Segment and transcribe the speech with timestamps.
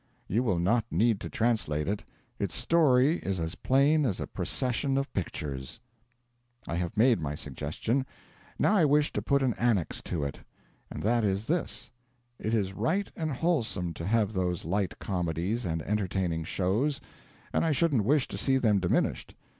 [0.27, 2.03] You will not need to translate it;
[2.39, 5.79] its story is as plain as a procession of pictures.
[6.67, 8.07] I have made my suggestion.
[8.57, 10.39] Now I wish to put an annex to it.
[10.89, 11.91] And that is this:
[12.39, 16.99] It is right and wholesome to have those light comedies and entertaining shows;
[17.53, 19.35] and I shouldn't wish to see them diminished.